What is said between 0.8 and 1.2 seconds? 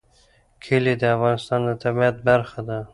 د